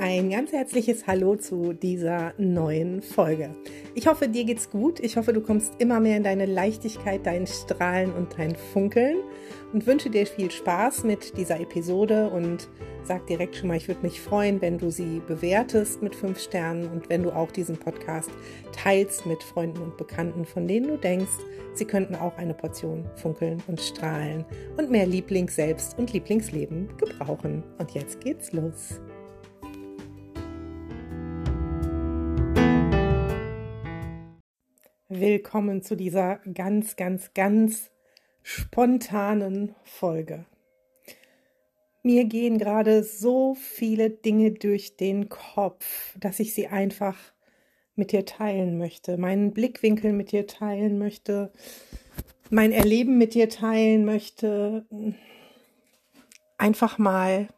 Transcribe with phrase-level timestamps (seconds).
[0.00, 3.54] ein ganz herzliches Hallo zu dieser neuen Folge.
[3.94, 4.98] Ich hoffe, dir geht's gut.
[4.98, 9.18] Ich hoffe, du kommst immer mehr in deine Leichtigkeit, dein Strahlen und dein Funkeln
[9.74, 12.70] und wünsche dir viel Spaß mit dieser Episode und
[13.02, 16.88] sag direkt schon mal, ich würde mich freuen, wenn du sie bewertest mit fünf Sternen
[16.88, 18.30] und wenn du auch diesen Podcast
[18.72, 21.36] teilst mit Freunden und Bekannten, von denen du denkst,
[21.74, 24.46] sie könnten auch eine Portion Funkeln und Strahlen
[24.78, 27.64] und mehr Lieblings selbst und Lieblingsleben gebrauchen.
[27.78, 28.98] Und jetzt geht's los.
[35.12, 37.90] Willkommen zu dieser ganz, ganz, ganz
[38.44, 40.46] spontanen Folge.
[42.04, 47.16] Mir gehen gerade so viele Dinge durch den Kopf, dass ich sie einfach
[47.96, 51.50] mit dir teilen möchte, meinen Blickwinkel mit dir teilen möchte,
[52.48, 54.86] mein Erleben mit dir teilen möchte,
[56.56, 57.48] einfach mal,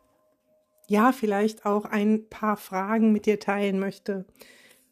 [0.88, 4.24] ja, vielleicht auch ein paar Fragen mit dir teilen möchte,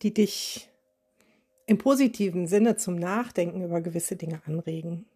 [0.02, 0.69] die dich
[1.70, 5.06] im positiven Sinne zum Nachdenken über gewisse Dinge anregen.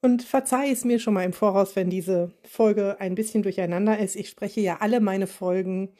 [0.00, 4.16] Und verzeih es mir schon mal im Voraus, wenn diese Folge ein bisschen durcheinander ist.
[4.16, 5.90] Ich spreche ja alle meine Folgen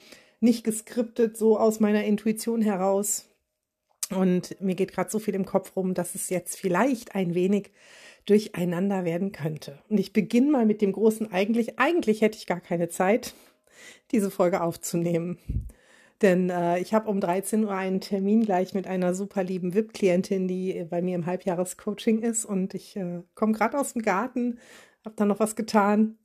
[0.41, 3.29] nicht geskriptet, so aus meiner Intuition heraus.
[4.09, 7.71] Und mir geht gerade so viel im Kopf rum, dass es jetzt vielleicht ein wenig
[8.25, 9.79] durcheinander werden könnte.
[9.91, 11.79] Und ich beginne mal mit dem großen eigentlich.
[11.79, 13.35] Eigentlich hätte ich gar keine Zeit,
[14.11, 15.37] diese Folge aufzunehmen.
[16.23, 20.49] Denn äh, ich habe um 13 Uhr einen Termin gleich mit einer super lieben VIP-Klientin,
[20.49, 22.45] die bei mir im Halbjahrescoaching ist.
[22.45, 24.59] Und ich äh, komme gerade aus dem Garten,
[25.05, 26.19] habe da noch was getan.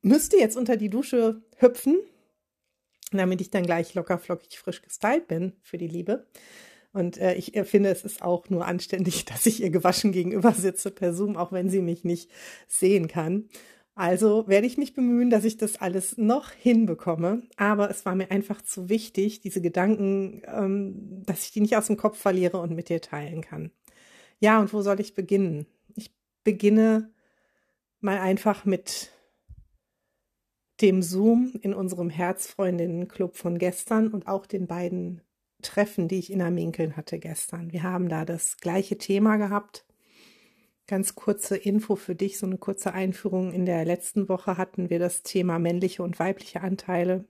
[0.00, 1.98] Müsste jetzt unter die Dusche hüpfen,
[3.12, 6.26] damit ich dann gleich locker flockig frisch gestylt bin für die Liebe.
[6.92, 10.52] Und äh, ich äh, finde, es ist auch nur anständig, dass ich ihr gewaschen gegenüber
[10.52, 12.30] sitze per Zoom, auch wenn sie mich nicht
[12.66, 13.50] sehen kann.
[13.96, 17.42] Also werde ich mich bemühen, dass ich das alles noch hinbekomme.
[17.56, 21.86] Aber es war mir einfach zu wichtig, diese Gedanken, ähm, dass ich die nicht aus
[21.86, 23.70] dem Kopf verliere und mit dir teilen kann.
[24.38, 25.66] Ja, und wo soll ich beginnen?
[25.94, 26.14] Ich
[26.44, 27.10] beginne
[28.00, 29.12] mal einfach mit
[30.82, 35.22] dem Zoom in unserem Herzfreundinnen-Club von gestern und auch den beiden
[35.62, 37.72] Treffen, die ich in Aminkeln hatte gestern.
[37.72, 39.86] Wir haben da das gleiche Thema gehabt
[40.86, 43.52] Ganz kurze Info für dich, so eine kurze Einführung.
[43.52, 47.24] In der letzten Woche hatten wir das Thema männliche und weibliche Anteile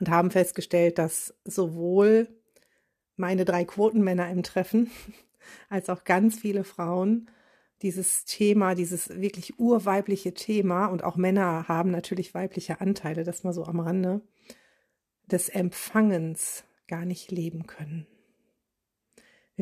[0.00, 2.28] und haben festgestellt, dass sowohl
[3.16, 4.90] meine drei Quotenmänner im Treffen
[5.68, 7.30] als auch ganz viele Frauen
[7.82, 13.52] dieses Thema, dieses wirklich urweibliche Thema und auch Männer haben natürlich weibliche Anteile, das mal
[13.52, 14.22] so am Rande,
[15.26, 18.06] des Empfangens gar nicht leben können.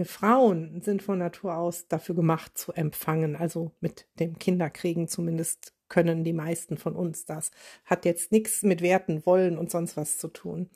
[0.01, 5.75] Wir Frauen sind von Natur aus dafür gemacht zu empfangen, also mit dem Kinderkriegen zumindest
[5.91, 7.51] können die meisten von uns das.
[7.85, 10.71] Hat jetzt nichts mit Werten, Wollen und sonst was zu tun.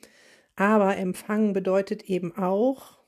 [0.57, 2.99] Aber empfangen bedeutet eben auch,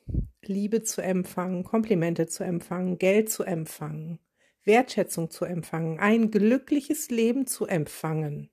[0.41, 4.19] Liebe zu empfangen, Komplimente zu empfangen, Geld zu empfangen,
[4.65, 8.49] Wertschätzung zu empfangen, ein glückliches Leben zu empfangen,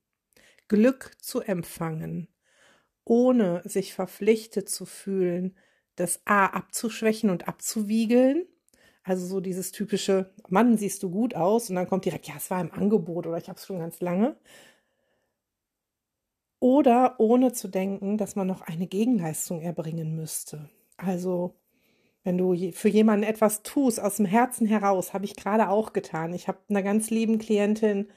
[0.68, 2.28] Glück zu empfangen,
[3.06, 5.56] ohne sich verpflichtet zu fühlen,
[5.96, 8.46] das A abzuschwächen und abzuwiegeln.
[9.04, 12.50] Also so dieses typische, Mann, siehst du gut aus und dann kommt direkt, ja, es
[12.50, 14.38] war im Angebot oder ich habe es schon ganz lange.
[16.60, 20.70] Oder ohne zu denken, dass man noch eine Gegenleistung erbringen müsste.
[20.96, 21.56] Also
[22.24, 26.34] wenn du für jemanden etwas tust aus dem Herzen heraus, habe ich gerade auch getan.
[26.34, 28.08] Ich habe einer ganz lieben Klientin,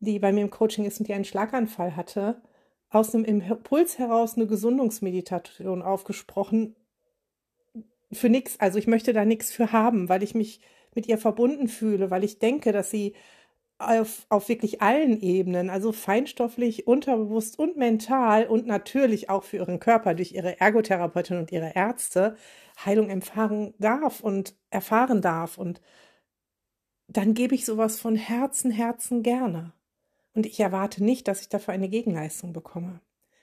[0.00, 2.42] die bei mir im Coaching ist und die einen Schlaganfall hatte,
[2.90, 6.76] aus einem Impuls heraus eine Gesundungsmeditation aufgesprochen
[8.12, 10.60] für nichts, also ich möchte da nichts für haben, weil ich mich
[10.94, 13.14] mit ihr verbunden fühle, weil ich denke, dass sie
[13.78, 19.80] auf, auf wirklich allen Ebenen, also feinstofflich, unterbewusst und mental und natürlich auch für ihren
[19.80, 22.36] Körper durch ihre Ergotherapeutin und ihre Ärzte
[22.84, 25.56] Heilung erfahren darf und erfahren darf.
[25.56, 25.80] Und
[27.08, 29.72] dann gebe ich sowas von Herzen, Herzen gerne.
[30.34, 33.00] Und ich erwarte nicht, dass ich dafür eine Gegenleistung bekomme.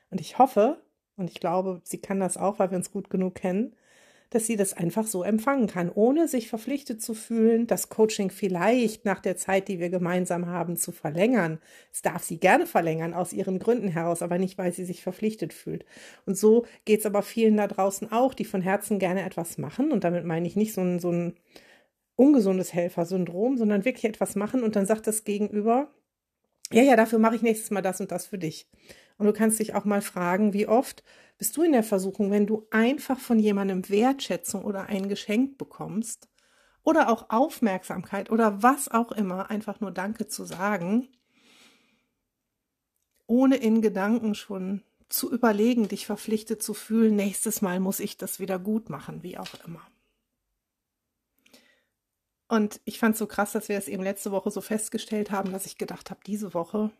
[0.09, 0.81] Und ich hoffe,
[1.15, 3.75] und ich glaube, sie kann das auch, weil wir uns gut genug kennen,
[4.29, 9.06] dass sie das einfach so empfangen kann, ohne sich verpflichtet zu fühlen, das Coaching vielleicht
[9.06, 11.59] nach der Zeit, die wir gemeinsam haben, zu verlängern.
[11.94, 15.53] Es darf sie gerne verlängern, aus ihren Gründen heraus, aber nicht, weil sie sich verpflichtet
[15.53, 15.85] fühlt.
[16.25, 19.91] Und so geht es aber vielen da draußen auch, die von Herzen gerne etwas machen.
[19.91, 21.35] Und damit meine ich nicht so ein, so ein
[22.18, 25.89] ungesundes Helfersyndrom, sondern wirklich etwas machen und dann sagt das Gegenüber,
[26.72, 28.69] ja, ja, dafür mache ich nächstes Mal das und das für dich.
[29.18, 31.04] Und du kannst dich auch mal fragen, wie oft
[31.38, 36.30] bist du in der Versuchung, wenn du einfach von jemandem Wertschätzung oder ein Geschenk bekommst
[36.84, 41.08] oder auch Aufmerksamkeit oder was auch immer, einfach nur Danke zu sagen,
[43.28, 48.40] ohne in Gedanken schon zu überlegen, dich verpflichtet zu fühlen, nächstes Mal muss ich das
[48.40, 49.81] wieder gut machen, wie auch immer.
[52.47, 55.51] Und ich fand es so krass, dass wir es eben letzte Woche so festgestellt haben,
[55.51, 56.91] dass ich gedacht habe, diese Woche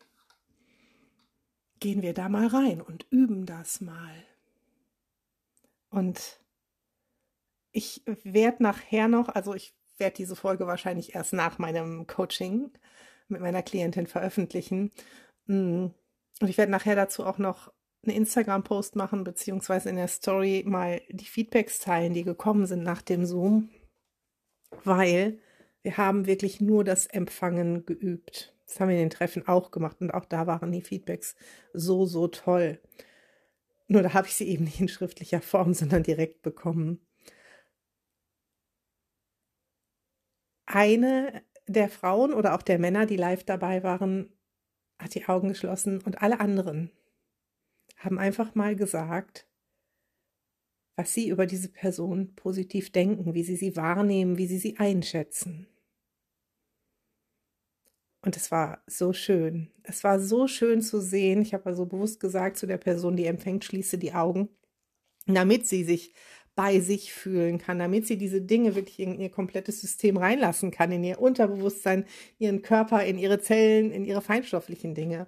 [1.80, 4.24] gehen wir da mal rein und üben das mal.
[5.90, 6.40] Und
[7.72, 12.72] ich werde nachher noch, also ich werde diese Folge wahrscheinlich erst nach meinem Coaching
[13.28, 14.92] mit meiner Klientin veröffentlichen.
[15.46, 15.88] Mm.
[16.40, 17.72] Und ich werde nachher dazu auch noch
[18.04, 23.02] einen Instagram-Post machen, beziehungsweise in der Story mal die Feedbacks teilen, die gekommen sind nach
[23.02, 23.70] dem Zoom,
[24.84, 25.40] weil
[25.82, 28.56] wir haben wirklich nur das Empfangen geübt.
[28.66, 31.36] Das haben wir in den Treffen auch gemacht und auch da waren die Feedbacks
[31.74, 32.82] so, so toll.
[33.88, 37.00] Nur da habe ich sie eben nicht in schriftlicher Form, sondern direkt bekommen.
[40.66, 44.34] Eine der Frauen oder auch der Männer, die live dabei waren,
[45.00, 46.92] hat die Augen geschlossen und alle anderen
[47.98, 49.47] haben einfach mal gesagt,
[50.98, 55.68] was sie über diese Person positiv denken, wie sie sie wahrnehmen, wie sie sie einschätzen.
[58.22, 59.72] Und es war so schön.
[59.84, 61.42] Es war so schön zu sehen.
[61.44, 64.50] Ich habe also bewusst gesagt zu der Person, die empfängt, schließe die Augen,
[65.28, 66.14] damit sie sich
[66.56, 70.92] bei sich fühlen kann, damit sie diese Dinge wirklich in ihr komplettes System reinlassen kann,
[70.92, 72.06] in ihr Unterbewusstsein,
[72.40, 75.28] ihren Körper, in ihre Zellen, in ihre feinstofflichen Dinge.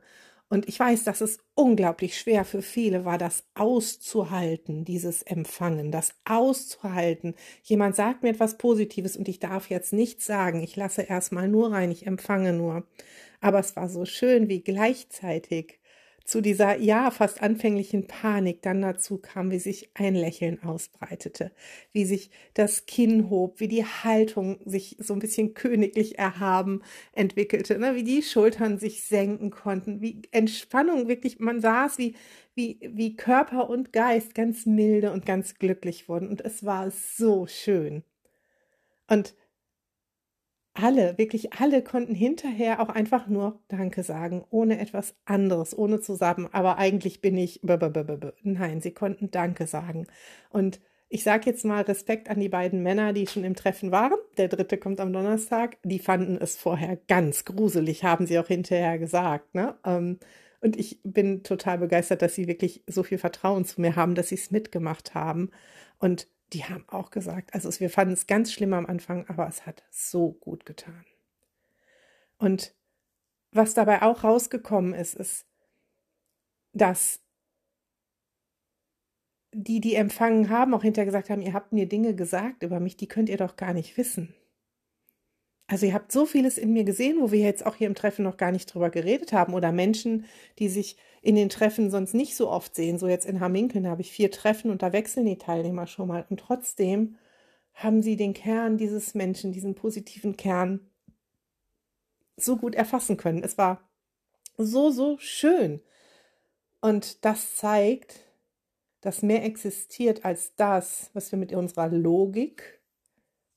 [0.51, 6.15] Und ich weiß, dass es unglaublich schwer für viele war, das auszuhalten, dieses Empfangen, das
[6.25, 7.35] auszuhalten.
[7.63, 10.63] Jemand sagt mir etwas Positives und ich darf jetzt nichts sagen.
[10.63, 12.87] Ich lasse erstmal nur rein, ich empfange nur.
[13.41, 15.79] Aber es war so schön, wie gleichzeitig
[16.29, 21.51] zu dieser, ja, fast anfänglichen Panik dann dazu kam, wie sich ein Lächeln ausbreitete,
[21.91, 26.83] wie sich das Kinn hob, wie die Haltung sich so ein bisschen königlich erhaben
[27.13, 27.95] entwickelte, ne?
[27.95, 32.15] wie die Schultern sich senken konnten, wie Entspannung wirklich, man saß, wie,
[32.53, 36.29] wie, wie Körper und Geist ganz milde und ganz glücklich wurden.
[36.29, 38.03] Und es war so schön.
[39.07, 39.33] Und
[40.73, 46.15] alle, wirklich alle konnten hinterher auch einfach nur Danke sagen, ohne etwas anderes, ohne zu
[46.15, 47.61] sagen, aber eigentlich bin ich.
[48.43, 50.07] Nein, sie konnten Danke sagen.
[50.49, 50.79] Und
[51.09, 54.17] ich sage jetzt mal Respekt an die beiden Männer, die schon im Treffen waren.
[54.37, 55.77] Der dritte kommt am Donnerstag.
[55.83, 59.55] Die fanden es vorher ganz gruselig, haben sie auch hinterher gesagt.
[59.55, 59.75] Ne?
[59.83, 60.19] Ähm,
[60.61, 64.29] und ich bin total begeistert, dass sie wirklich so viel Vertrauen zu mir haben, dass
[64.29, 65.49] sie es mitgemacht haben.
[65.97, 69.65] Und die haben auch gesagt, also wir fanden es ganz schlimm am Anfang, aber es
[69.65, 71.05] hat so gut getan.
[72.37, 72.73] Und
[73.51, 75.45] was dabei auch rausgekommen ist, ist,
[76.73, 77.21] dass
[79.51, 82.97] die, die empfangen haben, auch hinterher gesagt haben, ihr habt mir Dinge gesagt über mich,
[82.97, 84.33] die könnt ihr doch gar nicht wissen.
[85.69, 88.23] Also ihr habt so vieles in mir gesehen, wo wir jetzt auch hier im Treffen
[88.23, 90.25] noch gar nicht drüber geredet haben oder Menschen,
[90.57, 92.97] die sich in den Treffen sonst nicht so oft sehen.
[92.97, 96.25] So jetzt in Haminkeln habe ich vier Treffen und da wechseln die Teilnehmer schon mal.
[96.27, 97.17] Und trotzdem
[97.75, 100.89] haben sie den Kern dieses Menschen, diesen positiven Kern
[102.35, 103.43] so gut erfassen können.
[103.43, 103.87] Es war
[104.57, 105.81] so, so schön.
[106.81, 108.21] Und das zeigt,
[109.01, 112.78] dass mehr existiert als das, was wir mit unserer Logik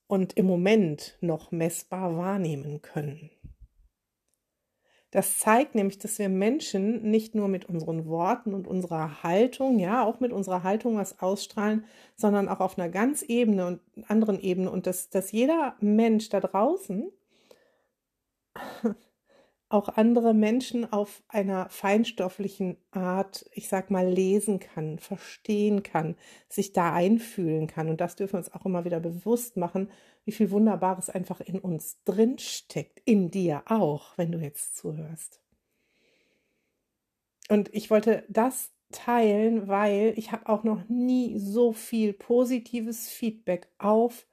[0.06, 3.30] und im Moment noch messbar wahrnehmen können.
[5.12, 10.04] Das zeigt nämlich, dass wir Menschen nicht nur mit unseren Worten und unserer Haltung, ja,
[10.04, 11.84] auch mit unserer Haltung was ausstrahlen,
[12.16, 16.40] sondern auch auf einer ganz Ebene und anderen Ebene und dass, dass jeder Mensch da
[16.40, 17.12] draußen
[19.72, 26.16] auch andere Menschen auf einer feinstofflichen Art, ich sag mal, lesen kann, verstehen kann,
[26.48, 27.88] sich da einfühlen kann.
[27.88, 29.90] Und das dürfen wir uns auch immer wieder bewusst machen,
[30.24, 35.40] wie viel Wunderbares einfach in uns drin steckt, in dir auch, wenn du jetzt zuhörst.
[37.48, 43.68] Und ich wollte das teilen, weil ich habe auch noch nie so viel positives Feedback
[43.78, 44.26] auf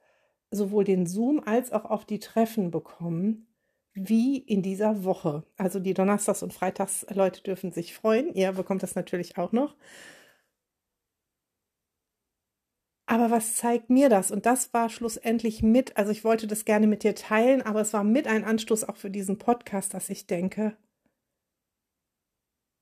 [0.50, 3.46] sowohl den Zoom als auch auf die Treffen bekommen
[3.94, 5.44] wie in dieser Woche.
[5.56, 8.34] Also die Donnerstags- und Freitags-Leute dürfen sich freuen.
[8.34, 9.76] Ihr bekommt das natürlich auch noch.
[13.06, 14.30] Aber was zeigt mir das?
[14.30, 17.92] Und das war schlussendlich mit, also ich wollte das gerne mit dir teilen, aber es
[17.92, 20.76] war mit ein Anstoß auch für diesen Podcast, dass ich denke,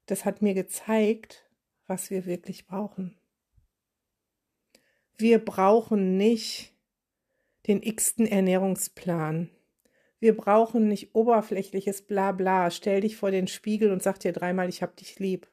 [0.05, 1.50] das hat mir gezeigt,
[1.87, 3.19] was wir wirklich brauchen.
[5.17, 6.75] Wir brauchen nicht
[7.67, 9.50] den x-ten Ernährungsplan.
[10.21, 12.71] Wir brauchen nicht oberflächliches Blabla.
[12.71, 15.49] Stell dich vor den Spiegel und sag dir dreimal, ich hab dich lieb.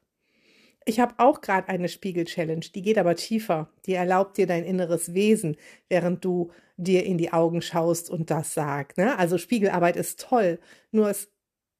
[0.84, 3.68] Ich habe auch gerade eine Spiegel-Challenge, die geht aber tiefer.
[3.86, 5.56] Die erlaubt dir dein inneres Wesen,
[5.88, 8.96] während du dir in die Augen schaust und das sagst.
[8.96, 9.18] Ne?
[9.18, 10.60] Also Spiegelarbeit ist toll,
[10.92, 11.28] nur es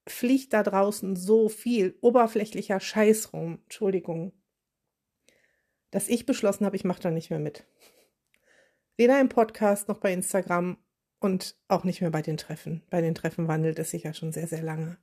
[0.09, 3.61] fliegt da draußen so viel oberflächlicher Scheiß rum.
[3.65, 4.33] Entschuldigung,
[5.91, 7.65] dass ich beschlossen habe, ich mache da nicht mehr mit.
[8.97, 10.79] Weder im Podcast noch bei Instagram
[11.21, 12.83] und auch nicht mehr bei den Treffen.
[12.91, 14.99] Bei den Treffen wandelt es sich ja schon sehr, sehr lange.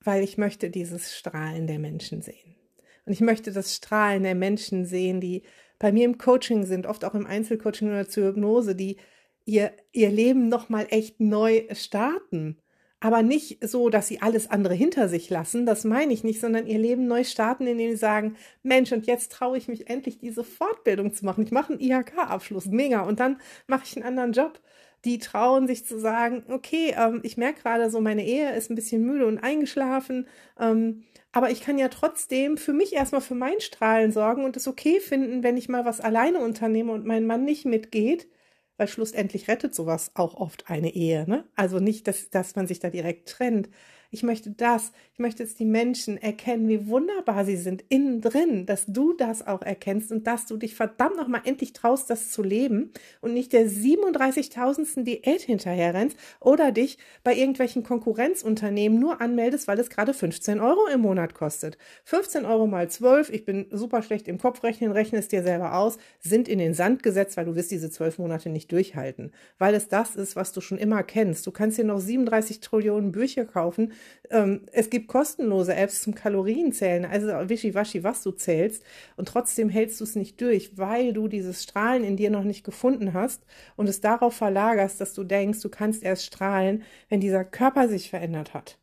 [0.00, 2.56] Weil ich möchte dieses Strahlen der Menschen sehen.
[3.04, 5.42] Und ich möchte das Strahlen der Menschen sehen, die
[5.78, 8.96] bei mir im Coaching sind, oft auch im Einzelcoaching oder zur Hypnose, die
[9.44, 12.58] ihr, ihr Leben nochmal echt neu starten.
[13.06, 16.66] Aber nicht so, dass sie alles andere hinter sich lassen, das meine ich nicht, sondern
[16.66, 18.34] ihr Leben neu starten, indem sie sagen,
[18.64, 21.44] Mensch, und jetzt traue ich mich endlich, diese Fortbildung zu machen.
[21.44, 24.58] Ich mache einen IHK-Abschluss, mega, und dann mache ich einen anderen Job.
[25.04, 28.74] Die trauen sich zu sagen, okay, ähm, ich merke gerade so, meine Ehe ist ein
[28.74, 30.26] bisschen müde und eingeschlafen,
[30.58, 34.66] ähm, aber ich kann ja trotzdem für mich erstmal für mein Strahlen sorgen und es
[34.66, 38.26] okay finden, wenn ich mal was alleine unternehme und mein Mann nicht mitgeht,
[38.76, 41.28] weil schlussendlich rettet sowas auch oft eine Ehe.
[41.28, 41.44] Ne?
[41.54, 43.68] Also nicht, dass, dass man sich da direkt trennt,
[44.16, 44.92] ich möchte das.
[45.12, 49.46] Ich möchte, dass die Menschen erkennen, wie wunderbar sie sind innen drin, dass du das
[49.46, 53.52] auch erkennst und dass du dich verdammt nochmal endlich traust, das zu leben und nicht
[53.52, 55.04] der 37.000.
[55.04, 60.86] Diät hinterher rennst oder dich bei irgendwelchen Konkurrenzunternehmen nur anmeldest, weil es gerade 15 Euro
[60.86, 61.76] im Monat kostet.
[62.04, 65.98] 15 Euro mal 12, ich bin super schlecht im Kopfrechnen, rechne es dir selber aus,
[66.20, 69.32] sind in den Sand gesetzt, weil du wirst diese zwölf Monate nicht durchhalten.
[69.58, 71.46] Weil es das ist, was du schon immer kennst.
[71.46, 73.92] Du kannst dir noch 37 Trillionen Bücher kaufen,
[74.30, 78.82] ähm, es gibt kostenlose Apps zum Kalorienzählen, also wischiwaschi, was du zählst.
[79.16, 82.64] Und trotzdem hältst du es nicht durch, weil du dieses Strahlen in dir noch nicht
[82.64, 83.44] gefunden hast
[83.76, 88.10] und es darauf verlagerst, dass du denkst, du kannst erst strahlen, wenn dieser Körper sich
[88.10, 88.78] verändert hat.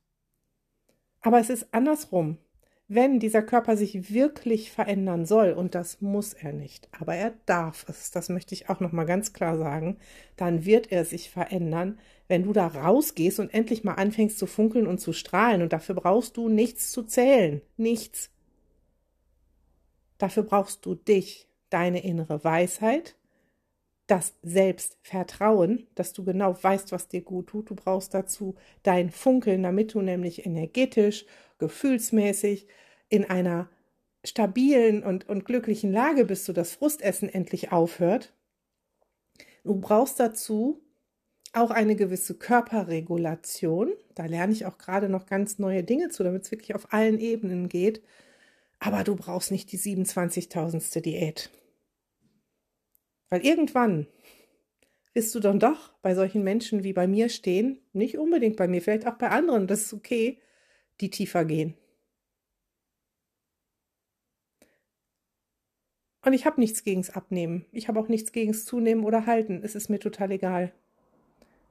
[1.22, 2.38] Aber es ist andersrum
[2.88, 7.86] wenn dieser Körper sich wirklich verändern soll, und das muss er nicht, aber er darf
[7.88, 9.98] es, das möchte ich auch nochmal ganz klar sagen,
[10.36, 11.98] dann wird er sich verändern,
[12.28, 15.62] wenn du da rausgehst und endlich mal anfängst zu funkeln und zu strahlen.
[15.62, 18.32] Und dafür brauchst du nichts zu zählen, nichts.
[20.18, 23.16] Dafür brauchst du dich, deine innere Weisheit,
[24.14, 27.72] das Selbstvertrauen, dass du genau weißt, was dir gut tut.
[27.72, 28.54] Du brauchst dazu
[28.84, 31.26] dein Funkeln, damit du nämlich energetisch,
[31.58, 32.68] gefühlsmäßig
[33.10, 33.72] in einer
[34.24, 38.36] stabilen und, und glücklichen Lage bist, so das Frustessen endlich aufhört.
[39.64, 40.80] Du brauchst dazu
[41.52, 43.94] auch eine gewisse Körperregulation.
[44.14, 47.20] Da lerne ich auch gerade noch ganz neue Dinge zu, damit es wirklich auf allen
[47.20, 48.04] Ebenen geht.
[48.78, 51.02] Aber du brauchst nicht die 27.000.
[51.02, 51.50] Diät.
[53.34, 54.06] Weil irgendwann
[55.16, 58.80] wirst du dann doch bei solchen Menschen wie bei mir stehen, nicht unbedingt bei mir,
[58.80, 60.38] vielleicht auch bei anderen, das ist okay,
[61.02, 61.74] die tiefer gehen.
[66.24, 67.66] Und ich habe nichts gegens Abnehmen.
[67.72, 69.62] Ich habe auch nichts gegens Zunehmen oder Halten.
[69.64, 70.72] Es ist mir total egal.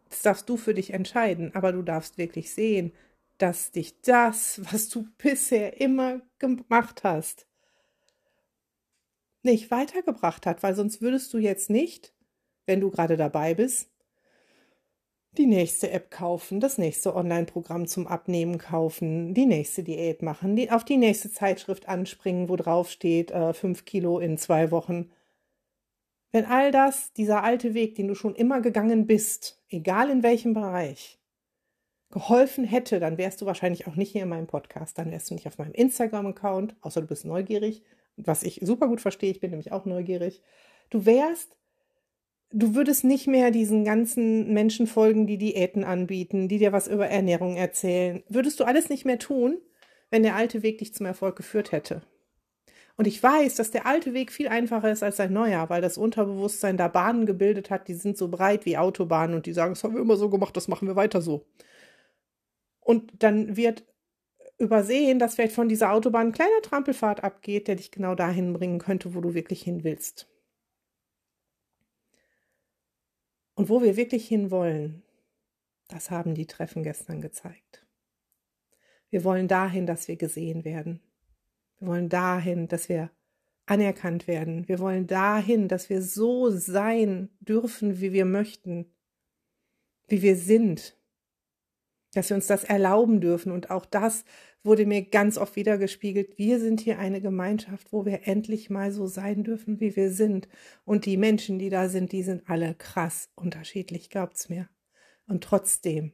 [0.09, 2.91] Das darfst du für dich entscheiden, aber du darfst wirklich sehen,
[3.39, 7.47] dass dich das, was du bisher immer gemacht hast,
[9.45, 12.15] nicht weitergebracht hat, weil sonst würdest du jetzt nicht,
[12.67, 13.91] wenn du gerade dabei bist,
[15.39, 20.71] die nächste App kaufen, das nächste Online-Programm zum Abnehmen kaufen, die nächste Diät machen, die,
[20.71, 25.11] auf die nächste Zeitschrift anspringen, wo drauf steht, äh, fünf Kilo in zwei Wochen.
[26.33, 30.53] Wenn all das, dieser alte Weg, den du schon immer gegangen bist, egal in welchem
[30.53, 31.19] Bereich,
[32.11, 35.35] geholfen hätte, dann wärst du wahrscheinlich auch nicht hier in meinem Podcast, dann wärst du
[35.35, 37.83] nicht auf meinem Instagram-Account, außer du bist neugierig,
[38.27, 40.43] was ich super gut verstehe, ich bin nämlich auch neugierig.
[40.91, 41.57] Du wärst
[42.55, 47.09] du würdest nicht mehr diesen ganzen Menschen folgen, die Diäten anbieten, die dir was über
[47.09, 48.23] Ernährung erzählen.
[48.29, 49.59] Würdest du alles nicht mehr tun,
[50.11, 52.03] wenn der alte Weg dich zum Erfolg geführt hätte.
[52.99, 55.97] Und ich weiß, dass der alte Weg viel einfacher ist als ein neuer, weil das
[55.97, 59.83] Unterbewusstsein da Bahnen gebildet hat, die sind so breit wie Autobahnen und die sagen, das
[59.83, 61.47] haben wir immer so gemacht, das machen wir weiter so.
[62.81, 63.85] Und dann wird
[64.59, 68.79] übersehen, dass vielleicht von dieser Autobahn ein kleiner Trampelpfad abgeht, der dich genau dahin bringen
[68.79, 70.29] könnte, wo du wirklich hin willst.
[73.55, 75.03] Und wo wir wirklich hinwollen,
[75.89, 77.87] das haben die Treffen gestern gezeigt.
[79.11, 81.03] Wir wollen dahin, dass wir gesehen werden.
[81.79, 83.11] Wir wollen dahin, dass wir
[83.67, 84.69] anerkannt werden.
[84.69, 88.95] Wir wollen dahin, dass wir so sein dürfen, wie wir möchten,
[90.09, 90.97] wie wir sind,
[92.15, 93.53] dass wir uns das erlauben dürfen.
[93.53, 94.25] Und auch das
[94.63, 96.39] wurde mir ganz oft wieder gespiegelt.
[96.39, 100.49] Wir sind hier eine Gemeinschaft, wo wir endlich mal so sein dürfen, wie wir sind.
[100.85, 104.69] Und die Menschen, die da sind, die sind alle krass unterschiedlich, glaubt's mir.
[105.27, 106.13] Und trotzdem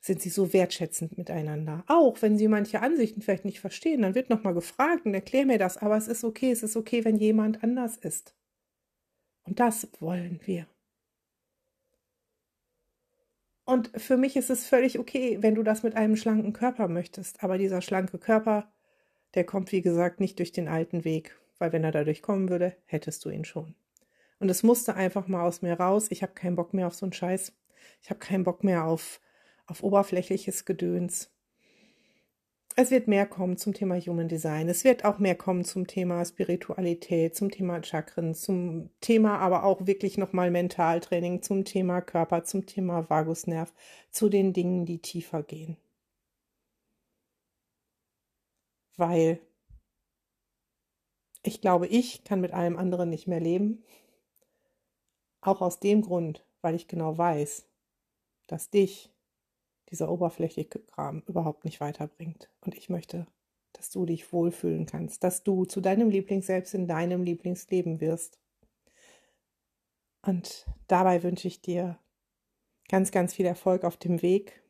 [0.00, 1.84] sind sie so wertschätzend miteinander.
[1.86, 5.58] Auch wenn sie manche Ansichten vielleicht nicht verstehen, dann wird nochmal gefragt und erklär mir
[5.58, 5.76] das.
[5.76, 8.34] Aber es ist okay, es ist okay, wenn jemand anders ist.
[9.44, 10.66] Und das wollen wir.
[13.70, 17.44] Und für mich ist es völlig okay, wenn du das mit einem schlanken Körper möchtest.
[17.44, 18.68] Aber dieser schlanke Körper
[19.34, 22.76] der kommt, wie gesagt, nicht durch den alten Weg, weil wenn er dadurch kommen würde,
[22.86, 23.76] hättest du ihn schon.
[24.40, 26.08] Und es musste einfach mal aus mir raus.
[26.10, 27.52] Ich habe keinen Bock mehr auf so einen Scheiß.
[28.02, 29.20] Ich habe keinen Bock mehr auf,
[29.66, 31.30] auf oberflächliches Gedöns.
[32.82, 34.66] Es wird mehr kommen zum Thema Human Design.
[34.70, 39.86] Es wird auch mehr kommen zum Thema Spiritualität, zum Thema Chakren, zum Thema aber auch
[39.86, 43.74] wirklich nochmal Mentaltraining, zum Thema Körper, zum Thema Vagusnerv,
[44.10, 45.76] zu den Dingen, die tiefer gehen.
[48.96, 49.40] Weil
[51.42, 53.84] ich glaube, ich kann mit allem anderen nicht mehr leben.
[55.42, 57.66] Auch aus dem Grund, weil ich genau weiß,
[58.46, 59.10] dass dich
[59.90, 62.50] dieser oberflächliche Kram überhaupt nicht weiterbringt.
[62.60, 63.26] Und ich möchte,
[63.72, 68.38] dass du dich wohlfühlen kannst, dass du zu deinem Lieblingsselbst in deinem Lieblingsleben wirst.
[70.22, 71.98] Und dabei wünsche ich dir
[72.88, 74.62] ganz, ganz viel Erfolg auf dem Weg.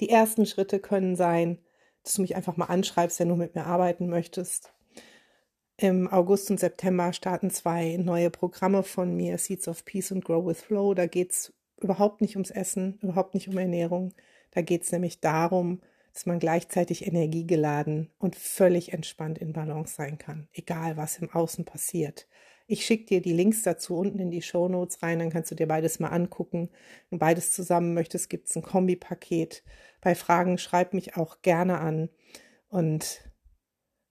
[0.00, 1.58] Die ersten Schritte können sein,
[2.02, 4.72] dass du mich einfach mal anschreibst, wenn du mit mir arbeiten möchtest.
[5.76, 10.44] Im August und September starten zwei neue Programme von mir, Seeds of Peace und Grow
[10.44, 10.94] with Flow.
[10.94, 11.52] Da geht es
[11.84, 14.14] überhaupt nicht ums Essen, überhaupt nicht um Ernährung.
[14.50, 15.80] Da geht es nämlich darum,
[16.12, 21.64] dass man gleichzeitig energiegeladen und völlig entspannt in Balance sein kann, egal was im Außen
[21.64, 22.26] passiert.
[22.66, 25.54] Ich schicke dir die Links dazu unten in die Show Notes rein, dann kannst du
[25.54, 26.70] dir beides mal angucken.
[27.10, 29.62] Wenn beides zusammen möchtest, gibt es ein Kombipaket.
[30.00, 32.08] Bei Fragen schreib mich auch gerne an.
[32.68, 33.20] Und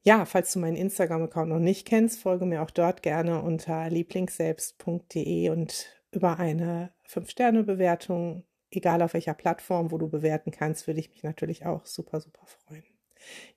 [0.03, 5.49] ja, falls du meinen Instagram-Account noch nicht kennst, folge mir auch dort gerne unter lieblingsselbst.de
[5.49, 11.23] und über eine 5-Sterne-Bewertung, egal auf welcher Plattform, wo du bewerten kannst, würde ich mich
[11.23, 12.83] natürlich auch super, super freuen.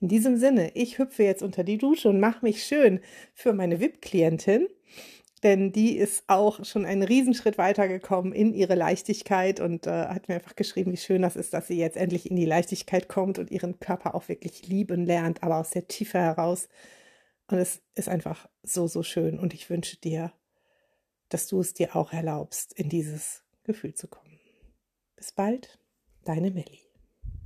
[0.00, 3.00] In diesem Sinne, ich hüpfe jetzt unter die Dusche und mache mich schön
[3.32, 4.68] für meine VIP-Klientin,
[5.42, 10.34] denn die ist auch schon einen Riesenschritt weitergekommen in ihre Leichtigkeit und äh, hat mir
[10.36, 13.50] einfach geschrieben, wie schön das ist, dass sie jetzt endlich in die Leichtigkeit kommt und
[13.50, 16.68] ihren Körper auch wirklich lieben lernt, aber aus der Tiefe heraus.
[17.50, 20.32] Und es ist einfach so, so schön und ich wünsche dir
[21.28, 24.38] dass du es dir auch erlaubst, in dieses Gefühl zu kommen.
[25.16, 25.78] Bis bald,
[26.24, 26.83] deine Melli.